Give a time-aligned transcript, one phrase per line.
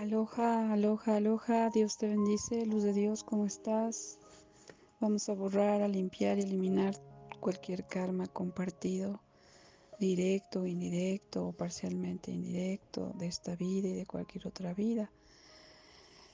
[0.00, 4.18] Aloha, aloha, aloha, Dios te bendice, luz de Dios, ¿cómo estás?
[4.98, 6.94] Vamos a borrar, a limpiar y eliminar
[7.38, 9.20] cualquier karma compartido,
[9.98, 15.12] directo, indirecto o parcialmente indirecto de esta vida y de cualquier otra vida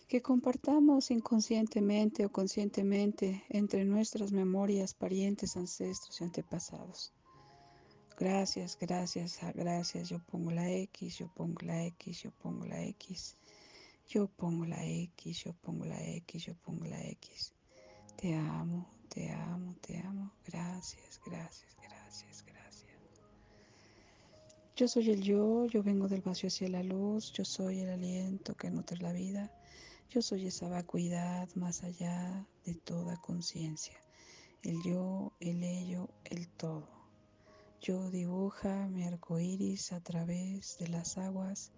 [0.07, 7.13] que compartamos inconscientemente o conscientemente entre nuestras memorias, parientes, ancestros y antepasados.
[8.17, 10.09] Gracias, gracias, gracias.
[10.09, 13.37] Yo pongo la X, yo pongo la X, yo pongo la X.
[14.09, 17.53] Yo pongo la X, yo pongo la X, yo pongo la X.
[18.17, 20.33] Te amo, te amo, te amo.
[20.47, 22.57] Gracias, gracias, gracias, gracias.
[24.77, 28.55] Yo soy el yo, yo vengo del vacío hacia la luz, yo soy el aliento
[28.55, 29.51] que nutre la vida.
[30.11, 33.99] Yo soy esa vacuidad más allá de toda conciencia.
[34.63, 36.89] El yo, el ello, el todo.
[37.81, 41.73] Yo dibuja mi arco iris a través de las aguas,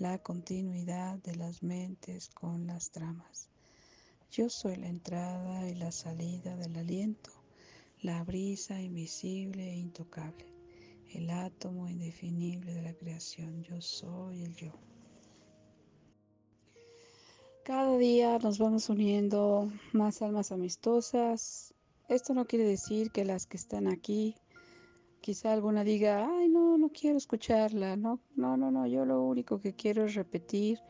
[0.00, 3.50] la continuidad de las mentes con las tramas.
[4.32, 7.30] Yo soy la entrada y la salida del aliento,
[8.00, 10.46] la brisa invisible e intocable,
[11.12, 13.62] el átomo indefinible de la creación.
[13.62, 14.72] Yo soy el yo.
[17.62, 21.74] Cada día nos vamos uniendo más almas amistosas.
[22.08, 24.34] Esto no quiere decir que las que están aquí
[25.20, 27.96] Quizá alguna diga, ay, no, no quiero escucharla.
[27.96, 28.86] No, no, no, no.
[28.86, 30.80] Yo lo único que quiero es repetir,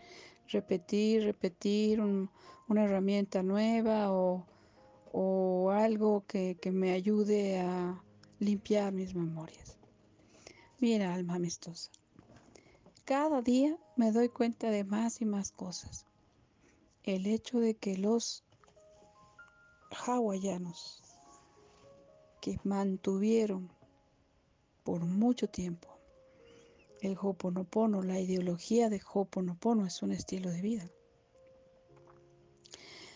[0.49, 4.47] repetir, repetir una herramienta nueva o,
[5.13, 8.01] o algo que, que me ayude a
[8.39, 9.79] limpiar mis memorias.
[10.79, 11.91] Mira, alma amistosa.
[13.05, 16.07] Cada día me doy cuenta de más y más cosas.
[17.03, 18.45] El hecho de que los
[19.91, 21.03] hawaianos
[22.41, 23.69] que mantuvieron
[24.91, 26.01] por mucho tiempo.
[27.01, 30.91] El Hoponopono, la ideología de Hoponopono es un estilo de vida.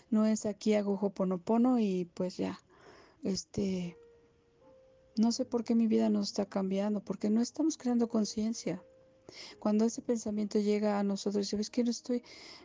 [0.09, 2.61] No es aquí hago Hoponopono y pues ya,
[3.25, 3.99] este,
[5.17, 8.81] no sé por qué mi vida no está cambiando, porque no estamos creando conciencia.
[9.59, 12.23] Cuando ese pensamiento llega a nosotros, ¿sabes que no estoy?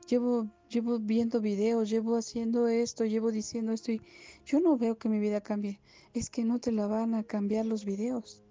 [0.07, 4.03] Llevo, llevo viendo videos, llevo haciendo esto, llevo diciendo esto y
[4.45, 5.79] yo no veo que mi vida cambie.
[6.13, 8.43] Es que no te la van a cambiar los videos.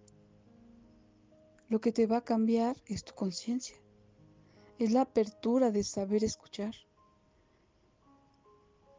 [1.68, 3.76] Lo que te va a cambiar es tu conciencia.
[4.78, 6.74] Es la apertura de saber escuchar.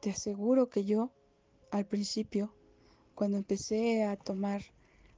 [0.01, 1.11] Te aseguro que yo,
[1.71, 2.53] al principio,
[3.15, 4.61] cuando empecé a tomar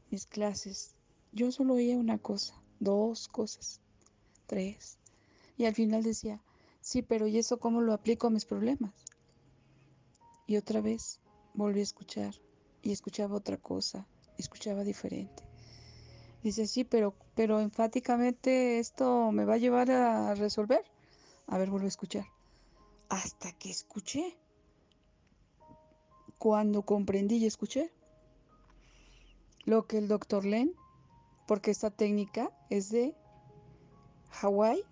[0.10, 0.96] mis clases,
[1.34, 3.82] yo solo oía una cosa, dos cosas,
[4.48, 4.98] tres.
[5.58, 6.42] Y al final decía,
[6.80, 8.94] sí, pero ¿y eso cómo lo aplico a mis problemas?
[10.48, 11.20] Y otra vez
[11.54, 12.34] volví a escuchar
[12.82, 14.08] y escuchaba otra cosa,
[14.38, 15.51] escuchaba diferente.
[16.44, 20.84] Dice, sí, pero, pero enfáticamente esto me va a llevar a resolver.
[21.48, 22.26] A ver, vuelvo a escuchar.
[23.10, 24.38] Hasta que escuché.
[26.40, 27.94] Cuando comprendí y escuché.
[29.66, 30.74] Lo que el doctor Len,
[31.48, 33.16] porque esta técnica es de
[34.32, 34.84] Hawái,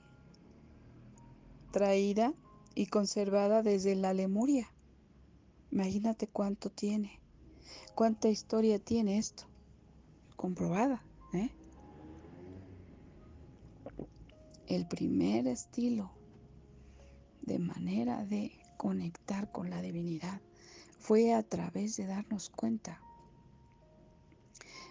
[1.71, 2.33] traída
[2.75, 4.71] y conservada desde la Lemuria.
[5.71, 7.19] Imagínate cuánto tiene,
[7.95, 9.45] cuánta historia tiene esto,
[10.35, 11.03] comprobada.
[11.33, 11.49] ¿Eh?
[14.67, 16.11] El primer estilo
[17.41, 20.41] de manera de conectar con la divinidad
[20.99, 23.01] fue a través de darnos cuenta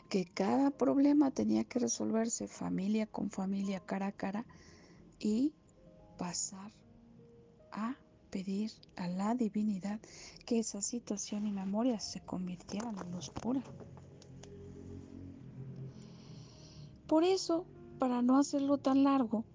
[0.09, 4.47] que cada problema tenía que resolverse familia con familia, cara a cara,
[5.19, 5.53] y
[6.17, 6.73] pasar
[7.73, 7.97] a
[8.31, 10.01] pedir a la divinidad
[10.47, 13.63] que esa situación y memoria se convirtieran en luz pura.
[17.09, 17.65] Por eso,
[17.99, 19.47] para no hacerlo tan largo,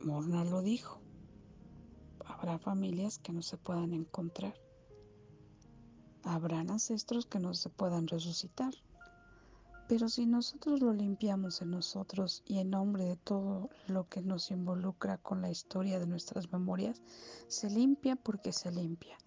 [0.00, 1.00] Morna lo dijo,
[2.24, 4.54] habrá familias que no se puedan encontrar,
[6.22, 8.72] habrán ancestros que no se puedan resucitar,
[9.88, 14.52] pero si nosotros lo limpiamos en nosotros y en nombre de todo lo que nos
[14.52, 17.02] involucra con la historia de nuestras memorias,
[17.48, 19.18] se limpia porque se limpia.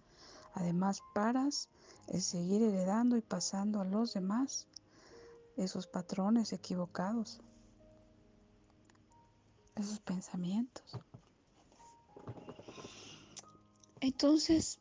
[0.54, 1.68] Además, paras
[2.06, 4.66] el seguir heredando y pasando a los demás
[5.58, 7.40] esos patrones equivocados,
[9.74, 10.98] esos pensamientos.
[14.00, 14.80] Entonces,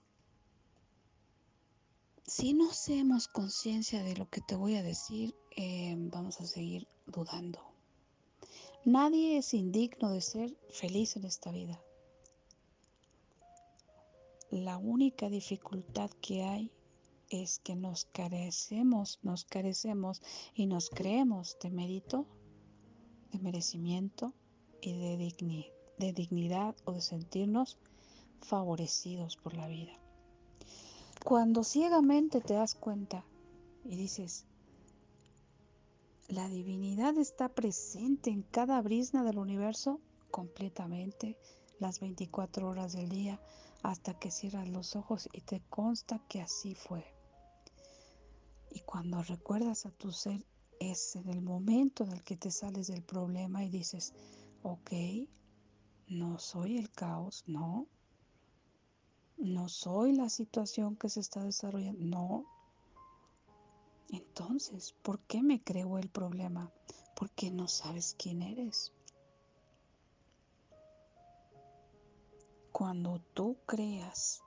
[2.26, 6.88] si no hacemos conciencia de lo que te voy a decir, eh, vamos a seguir
[7.08, 7.60] dudando.
[8.86, 11.82] Nadie es indigno de ser feliz en esta vida.
[14.52, 16.72] La única dificultad que hay
[17.30, 20.22] es que nos carecemos, nos carecemos
[20.54, 22.26] y nos creemos de mérito,
[23.32, 24.34] de merecimiento
[24.82, 25.18] y de
[25.98, 27.78] de dignidad o de sentirnos
[28.42, 29.94] favorecidos por la vida.
[31.26, 33.26] Cuando ciegamente te das cuenta
[33.84, 34.46] y dices,
[36.28, 41.38] la divinidad está presente en cada brisna del universo completamente
[41.80, 43.42] las 24 horas del día
[43.82, 47.17] hasta que cierras los ojos y te consta que así fue.
[48.72, 50.46] Y cuando recuerdas a tu ser
[50.80, 54.14] es en el momento en el que te sales del problema y dices,
[54.64, 54.92] ok,
[56.08, 57.88] no soy el caos, no,
[59.38, 62.46] no soy la situación que se está desarrollando, no.
[64.10, 66.72] Entonces, ¿por qué me creo el problema?
[67.16, 68.94] Porque no sabes quién eres.
[72.72, 74.42] Cuando tú creas,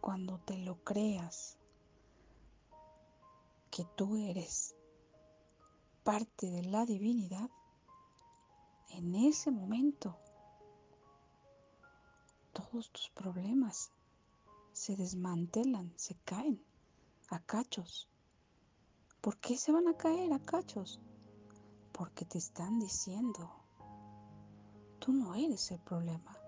[0.00, 1.58] cuando te lo creas,
[3.70, 4.74] que tú eres
[6.04, 7.50] parte de la divinidad,
[8.90, 10.16] en ese momento
[12.52, 13.90] todos tus problemas
[14.72, 16.62] se desmantelan, se caen
[17.28, 18.08] a cachos.
[19.20, 21.00] ¿Por qué se van a caer a cachos?
[21.92, 23.50] Porque te están diciendo,
[24.98, 26.38] tú no eres el problema,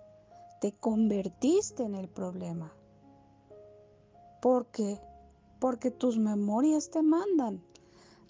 [0.61, 2.73] te convertiste en el problema.
[4.41, 5.01] ¿Por qué?
[5.61, 7.63] Porque tus memorias te mandan,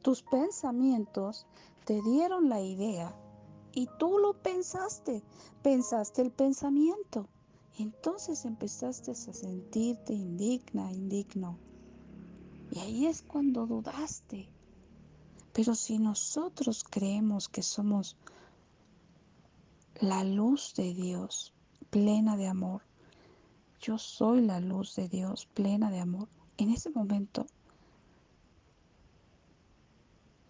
[0.02, 1.46] tus pensamientos
[1.84, 3.14] te dieron la idea
[3.72, 5.22] y tú lo pensaste,
[5.62, 7.28] pensaste el pensamiento
[7.78, 11.56] entonces empezaste a sentirte indigna, indigno.
[12.72, 14.48] Y ahí es cuando dudaste.
[15.52, 18.16] Pero si nosotros creemos que somos
[20.00, 21.54] la luz de Dios
[21.90, 22.82] plena de amor,
[23.80, 26.28] yo soy la luz de Dios plena de amor,
[26.58, 27.46] en ese momento,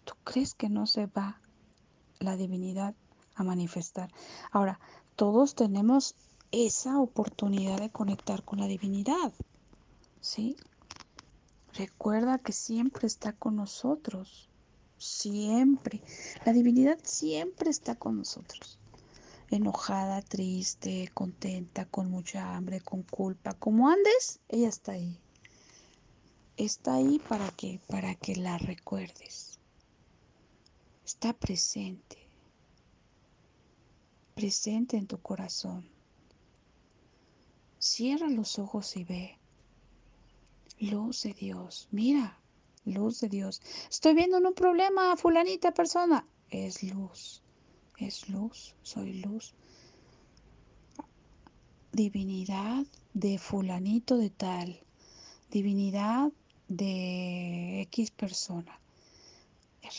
[0.03, 1.39] ¿tú crees que no se va
[2.19, 2.95] la divinidad
[3.35, 4.11] a manifestar?
[4.51, 4.79] Ahora,
[5.15, 6.15] todos tenemos
[6.51, 9.31] esa oportunidad de conectar con la divinidad.
[10.19, 10.57] ¿Sí?
[11.73, 14.49] Recuerda que siempre está con nosotros.
[14.97, 16.01] Siempre.
[16.43, 18.79] La divinidad siempre está con nosotros.
[19.51, 23.53] Enojada, triste, contenta, con mucha hambre, con culpa.
[23.53, 25.19] Como andes, ella está ahí.
[26.59, 29.59] Está ahí para que, para que la recuerdes.
[31.05, 32.17] Está presente.
[34.35, 35.87] Presente en tu corazón.
[37.79, 39.37] Cierra los ojos y ve.
[40.81, 42.37] Luz de Dios, mira,
[42.83, 43.61] luz de Dios.
[43.89, 46.27] Estoy viendo un problema, fulanita persona.
[46.49, 47.41] Es luz,
[47.99, 49.53] es luz, soy luz.
[51.93, 54.81] Divinidad de fulanito de tal,
[55.51, 56.33] divinidad
[56.69, 58.79] de X persona.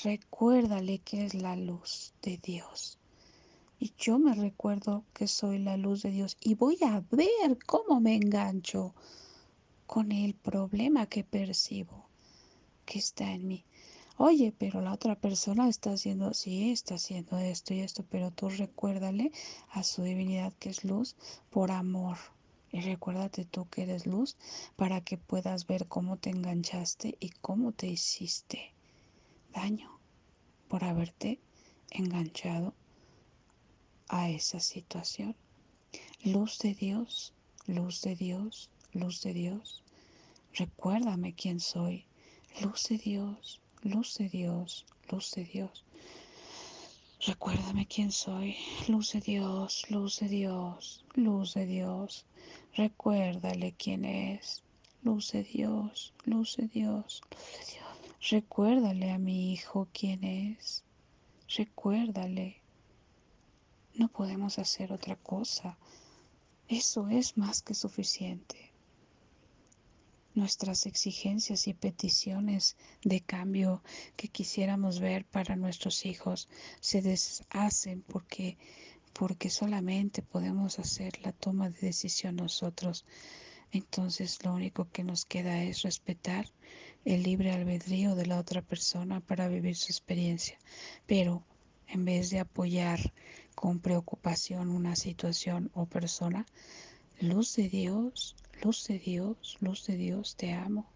[0.04, 2.96] Recuérdale que es la luz de Dios.
[3.78, 8.00] Y yo me recuerdo que soy la luz de Dios y voy a ver cómo
[8.00, 8.94] me engancho
[9.86, 12.06] con el problema que percibo
[12.86, 13.64] que está en mí.
[14.16, 18.48] Oye, pero la otra persona está haciendo, sí, está haciendo esto y esto, pero tú
[18.50, 19.32] recuérdale
[19.70, 21.16] a su divinidad que es luz
[21.50, 22.18] por amor.
[22.72, 24.36] Y recuérdate tú que eres luz
[24.76, 28.72] para que puedas ver cómo te enganchaste y cómo te hiciste
[29.52, 29.98] daño
[30.68, 31.40] por haberte
[31.90, 32.74] enganchado
[34.08, 35.34] a esa situación.
[36.22, 37.32] Luz de Dios,
[37.66, 39.82] luz de Dios, luz de Dios.
[40.54, 42.06] Recuérdame quién soy.
[42.60, 45.84] Luz de Dios, luz de Dios, luz de Dios.
[47.26, 48.56] Recuérdame quién soy.
[48.88, 52.24] Luz de Dios, luz de Dios, luz de Dios.
[52.74, 54.62] Recuérdale quién es.
[55.02, 58.00] Luz de Dios, luz de Dios, luz de Dios.
[58.30, 60.82] Recuérdale a mi hijo quién es.
[61.58, 62.62] Recuérdale.
[63.92, 65.76] No podemos hacer otra cosa.
[66.68, 68.69] Eso es más que suficiente.
[70.40, 73.82] Nuestras exigencias y peticiones de cambio
[74.16, 76.48] que quisiéramos ver para nuestros hijos
[76.80, 78.56] se deshacen porque
[79.12, 83.04] porque solamente podemos hacer la toma de decisión nosotros.
[83.70, 86.46] Entonces lo único que nos queda es respetar
[87.04, 90.58] el libre albedrío de la otra persona para vivir su experiencia.
[91.06, 91.44] Pero
[91.86, 93.12] en vez de apoyar
[93.54, 96.46] con preocupación una situación o persona,
[97.20, 100.86] luz de Dios, luz de Dios, luz de Dios, te amo.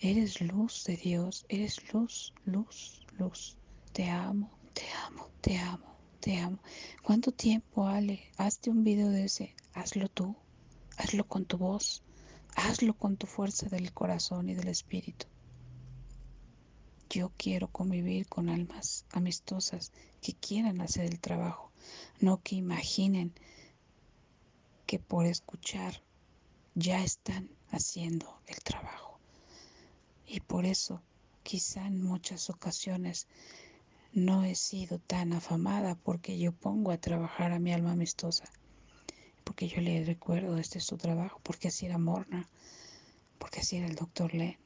[0.00, 3.56] Eres luz de Dios, eres luz, luz, luz.
[3.92, 6.58] Te amo, te amo, te amo, te amo.
[7.02, 8.30] ¿Cuánto tiempo, Ale?
[8.36, 9.54] Hazte un video de ese.
[9.74, 10.36] Hazlo tú,
[10.96, 12.02] hazlo con tu voz,
[12.56, 15.26] hazlo con tu fuerza del corazón y del espíritu.
[17.10, 21.72] Yo quiero convivir con almas amistosas que quieran hacer el trabajo
[22.20, 23.32] no que imaginen
[24.86, 26.02] que por escuchar
[26.74, 29.18] ya están haciendo el trabajo.
[30.26, 31.02] Y por eso
[31.42, 33.26] quizá en muchas ocasiones
[34.12, 38.44] no he sido tan afamada porque yo pongo a trabajar a mi alma amistosa,
[39.44, 42.48] porque yo le recuerdo, este es su trabajo, porque así era Morna,
[43.38, 44.58] porque así era el doctor Len.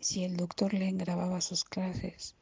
[0.00, 2.34] Si el doctor Len grababa sus clases,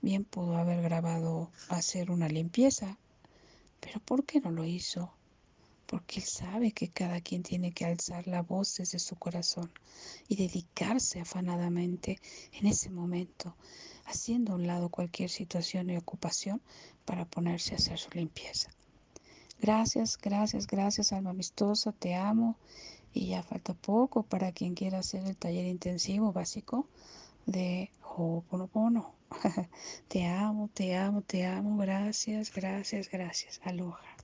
[0.00, 2.98] bien pudo haber grabado hacer una limpieza,
[3.80, 5.12] pero ¿por qué no lo hizo?
[5.86, 9.70] Porque él sabe que cada quien tiene que alzar la voz desde su corazón
[10.28, 12.18] y dedicarse afanadamente
[12.52, 13.54] en ese momento,
[14.06, 16.62] haciendo a un lado cualquier situación y ocupación
[17.04, 18.70] para ponerse a hacer su limpieza.
[19.60, 22.56] Gracias, gracias, gracias, alma amistosa, te amo.
[23.12, 26.88] Y ya falta poco para quien quiera hacer el taller intensivo básico
[27.46, 29.14] de Ho'oponopono.
[30.08, 31.76] te amo, te amo, te amo.
[31.76, 33.60] Gracias, gracias, gracias.
[33.64, 34.23] Aloha.